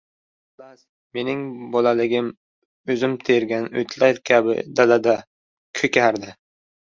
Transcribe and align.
Xullas, 0.59 0.79
mening 1.17 1.41
bolaligim 1.75 2.31
o‘zim 2.93 3.13
tergan 3.29 3.69
o‘tlar 3.81 4.21
kabi 4.31 4.55
dalada 4.81 5.15
“ko‘kardi”. 5.81 6.35